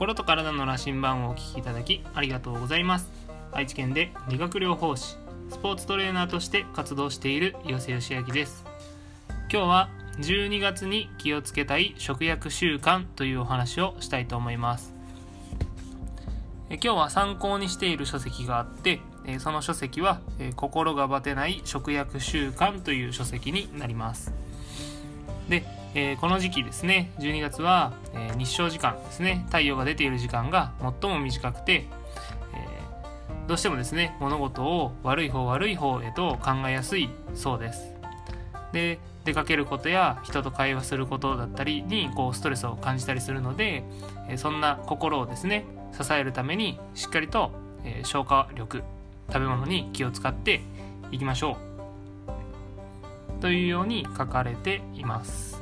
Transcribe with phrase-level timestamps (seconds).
[0.00, 3.10] 心と体の羅針盤をお聞きいただきありがとうございます。
[3.52, 5.18] 愛知県で理学療法士
[5.50, 8.64] スポーツトレーナーとして活動している岩瀬義明です。
[9.52, 14.94] 今日は12月に気をつけたい食薬習慣というお話をしたいと思います。
[16.70, 20.22] え今日は参考にしている書籍があってえその書籍は
[20.56, 24.32] 「心がバテない食薬習慣」という書籍になります。
[25.50, 25.62] で、
[25.94, 31.86] えこの時期ですね12月は、え日照時間ですね太陽が出ている時間が最も短くて、
[32.54, 32.68] え
[33.48, 37.92] どうしてもですね物事を悪い方悪い方へと考えやすいそうです。
[38.72, 43.82] で出かけることや人と会話することだったりにこうストレスを感じたりするので、
[44.28, 47.50] えそんな心をですね支えるためにしっかりと、
[47.84, 48.82] え消化力
[49.28, 50.60] 食べ物に気を使って
[51.10, 51.56] いきましょ
[53.38, 53.40] う。
[53.40, 55.59] というように書かれています。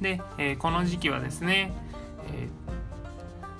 [0.00, 1.72] で、えー、この時期はですね、
[2.32, 2.48] え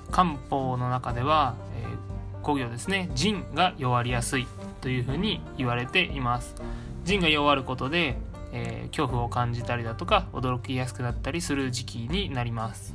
[0.07, 4.47] ー、漢方の中では、えー、工業ですね腎が弱りやすい
[4.81, 6.55] というふうに言われています。
[7.03, 8.15] 腎が弱ることで、
[8.53, 12.93] え恐怖を感じたりだとか驚きやすくなったりする時期になります。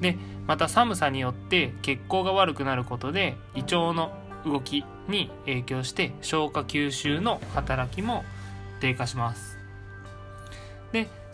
[0.00, 4.12] でまた寒さによって血行が悪くなることで胃腸の
[4.44, 8.24] 動きに影響して消化吸収の働きも
[8.80, 9.55] 低下します。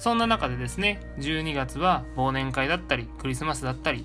[0.03, 4.05] そんな中でですね12月は忘年会だったりクリスマスだったり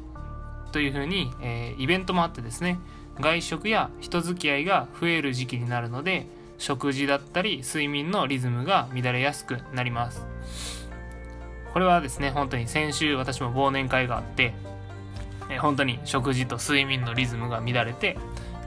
[0.71, 2.77] というふうに、えー、イベントもあってですね
[3.19, 6.27] 外食や人付き合いが増える時期になるので
[6.59, 10.23] 食事だったり睡眠のリズムが乱れやすくなります。
[11.73, 14.53] これはですね本当に先週私も忘年会があって
[15.49, 18.19] え本当に食事と睡眠のリズムが乱れて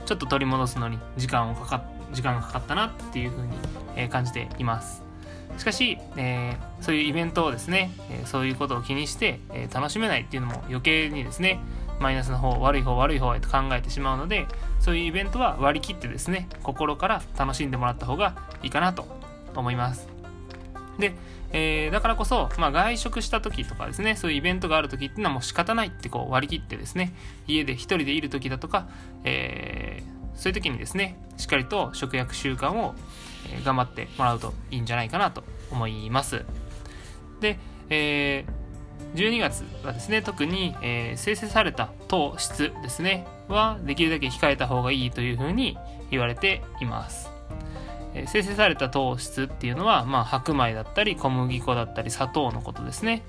[0.05, 3.45] ちょっと取り戻すのに時間をかか時間がかかったなっていうふう
[3.95, 5.10] に、感じています。
[5.57, 11.59] しかし、えー、そういうイベントをですね、えそういうことを気にして、え楽しめないっていうのも余計にですね
[12.01, 14.47] マイナスの方悪い方悪い方へと考えてしまうので
[14.79, 19.05] そういうイベントは割り切ってですね心から楽しんでもらった方がいいかなと
[19.55, 20.07] 思います。
[20.97, 21.13] で、
[21.51, 27.13] えー、だからこそ、まあ、外食した時とかですねそういうイベントがある時っていうのはもう仕方ないってこう割り切ってですね
[27.47, 28.87] 家で一人でいる時だとか、
[29.23, 32.93] えー、そういう時にですねしっかりと食薬習慣を、
[33.65, 36.45] 頑張ってもらうといいんじゃないかなと思います
[37.39, 37.57] で、
[37.89, 45.77] えー、12月はですね特に、えー、生成された糖質ですねはできるだけ控えた方がいいというふうに
[46.11, 47.31] 言われています
[48.13, 53.23] 生成された糖質っていうのは、まあ、白米だったり小麦粉だったり砂糖のことですね。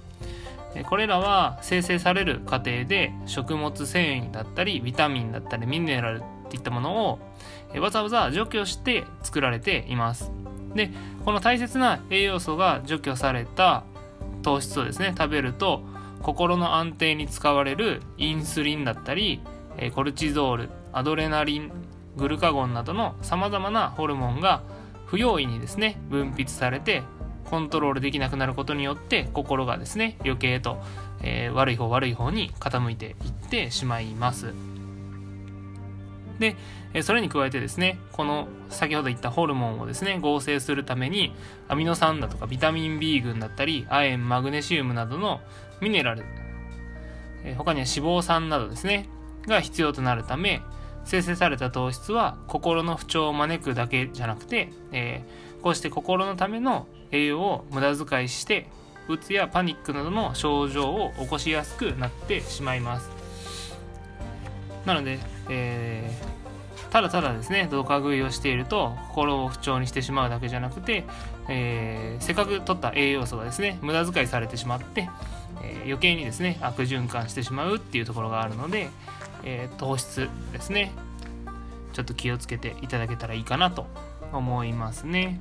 [0.88, 7.18] これらは生成される過程で食物繊維だったりビタミンだったりミネラルっていったものを
[7.80, 10.30] わざわざ除去して作られています。
[10.74, 10.90] で
[11.24, 13.84] この大切な栄養素が除去された
[14.42, 15.82] 糖質をですね食べると
[16.22, 19.40] 心の安定に使われるインスリンだったり
[19.94, 21.72] コルチゾールアドレナリン
[22.16, 24.62] グルカゴンなどのさまざまなホルモンが
[25.06, 27.02] 不用意にですね分泌されて
[27.44, 30.78] コントロールできなくなることによって心がですね余計と、
[31.22, 33.14] えー、悪い方悪い方に傾いていっ
[33.50, 34.54] てしまいます
[36.42, 41.32] でそれに加えてですねこの先ほど言ったホルモンをですね合成するために
[41.68, 45.40] アミノ酸だとかビタミン B 群だったり亜鉛マグネシウムなどの
[45.80, 46.24] ミネラル
[47.56, 49.08] 他には脂肪酸などですね
[49.46, 50.60] が必要となるため
[51.04, 58.68] 生成された糖質は心の不調を招くだけじゃなくて、えー、こうして心のための栄養を無駄遣いして
[59.08, 63.10] うつやパニックなどの症状を起こしやすくなってしまいます。
[64.86, 71.04] なので、えー、ただただですねドカ食いをしていると心を不調にしてしまうだけじゃなくて、
[71.48, 75.08] えー、せっかく取った栄養素がですね無駄遣いされてしまって、
[75.62, 78.88] えー、余計にですね悪循環してしまうっていうところがあるので、
[79.44, 80.92] え、糖質ですね
[81.92, 83.86] ちょっと気をつけていただけたらいいかなと
[84.32, 85.40] 思いますね。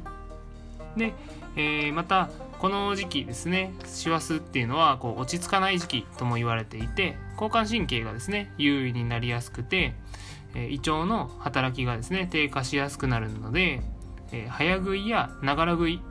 [0.98, 1.14] で、
[1.56, 2.30] えー、また
[2.60, 9.96] この時期ですね師走っていうのはこう落ち着かない時期とも言われていて交感神経がですね優位になりやすくて、
[10.54, 13.82] え、胃腸の働きがですね低下しやすくなるので、
[14.32, 16.02] え、早食いやながら食い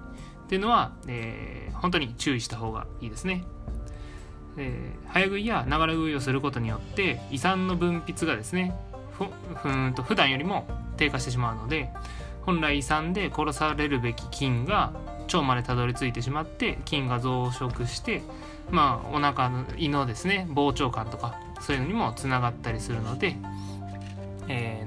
[0.45, 3.45] っていうのは、えー、本当に注意した方がいいですね。
[4.57, 8.75] えー、早食いやながら食いをすることによって胃酸の分泌がですね
[9.13, 9.25] ふ
[9.55, 10.67] ふんと普段よりも
[10.97, 11.91] 低下してしまうので
[12.47, 14.93] 本来胃酸で殺されるべき菌が
[15.25, 18.23] 腸までたどり着いてしまって菌が増殖して
[18.71, 23.37] まあお腹の胃のですね膨張感とかそういうのにもつながったりするので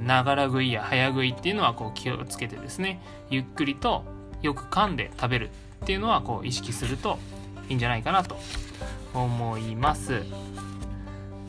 [0.06, 4.04] ながら食いや早食いっていうのはこう気をつけてですねゆっくりと
[4.42, 5.50] よく噛んで食べる
[5.84, 7.18] っていうのはこう意識すると
[7.70, 8.38] いいんじゃないかなと
[9.14, 10.24] 思います。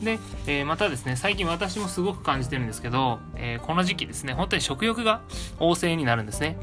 [0.01, 5.21] で、えー、またですね最近私もすごく感じてるんですけど、えー、この時期ですね本当に食欲が
[5.59, 6.57] 旺盛になるんですね。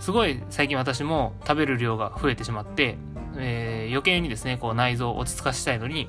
[0.00, 2.96] すごい最近私も食べる量が増えてしまって、
[3.36, 6.08] えー、余計にですねこう内臓を落ち着かしたいのに、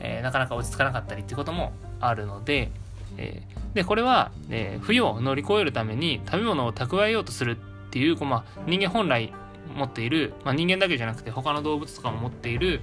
[0.00, 2.72] えなかなか落ち着かなかったりっていうこともあるので、
[3.16, 3.42] え
[3.74, 7.56] でこれは、え冬を乗り越えるために食べ物を蓄えようとする
[7.88, 9.32] っていうこう、まあ、人間本来
[9.74, 12.80] 持っている、まあ、人間だけじゃなくて他の動物とかも持っている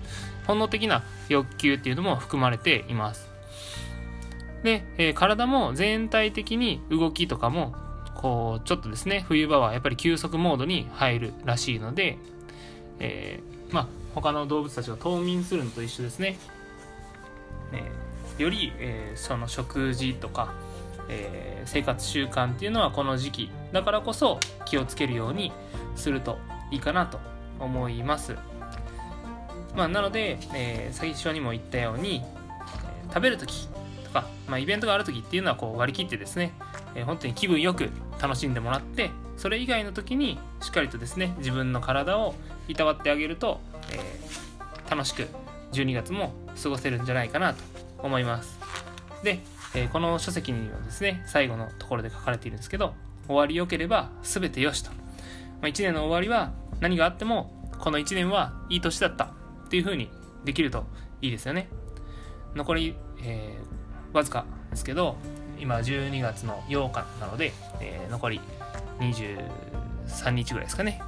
[0.48, 3.30] 本能的な欲求っていうのも含まれています。
[4.64, 7.76] で、えー、体も全体的に動きとかも
[8.16, 12.18] こうちょっとですね冬場はやっぱり休息モードに入るらしいので、
[13.00, 16.38] えー、まあ他の動物たちが冬眠するのと一緒ですね。
[17.74, 17.92] え、
[18.42, 20.54] より、え、その食事とか、
[21.10, 25.52] えー、生活習慣っていうのはこの時期だからこそ気をつけるように
[25.96, 26.38] すると
[26.72, 27.20] いいかなと
[27.60, 28.36] 思います。
[29.76, 33.68] まあ、なので、えー、最初にも言ったように、えー、食べる時
[34.06, 36.54] とか、まあ、イベントがある時っていうのはこう割り切ってですね、
[36.96, 37.90] えー、本当に気分よく
[38.22, 42.36] 楽しんでもらってそれ以外の時にしっかりとですね自分の体を
[42.68, 43.60] いたわってあげると、
[43.92, 44.00] え、
[44.90, 45.28] 楽しく
[45.74, 47.62] 12月も過ごせるんじゃないかなと
[48.02, 48.58] 思います。
[49.24, 49.40] で、
[49.76, 52.94] え、この書籍にはですね最後のところで書かれているんですけど
[53.28, 54.92] 終わりよければ全てよしと
[55.62, 59.30] まあ、1年の終わりは何があってもこの1年はいい年だったっ
[59.70, 60.10] ていう風に
[60.44, 60.86] できると
[61.22, 61.70] いいですよね。
[62.56, 65.18] 残り、えー、わずかですけど
[65.60, 68.42] 今12月の8日なので、えー、残り
[69.00, 71.02] 23日ぐらいですかね。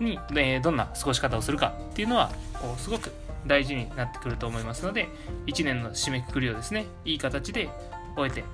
[0.00, 3.12] に、えー、どんな過ごし方をするかっていうのはこうすごく
[3.46, 5.08] 大事になってくると思いますので
[5.46, 7.68] 1年の締めくくりをですねいい形で
[8.16, 8.44] 終えて、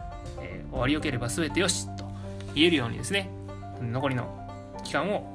[0.41, 2.05] えー、終わりよければ全てよしと
[2.55, 3.31] 言えるようにですね
[3.81, 4.46] 残りの
[4.87, 5.27] 期間を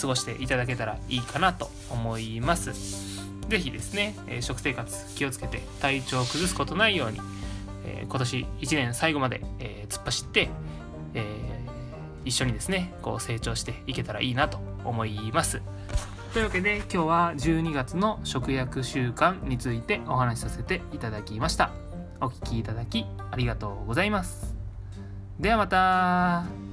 [0.00, 2.72] 過ごしていただけたらいいかなと思います。
[3.48, 7.20] 是非ですね、食生活気をつけて体調を崩すことないように、
[8.08, 9.42] 今年1年最後まで、
[9.88, 10.48] 突っ走って、
[12.24, 15.60] 一緒にですねこう成長していけたらいいなと思います。
[16.32, 21.70] というわけで今日は12月の食薬習慣についてお話しさせていただきました。
[22.20, 24.54] お聴きいただきありがとうございます。
[25.38, 26.63] ではまた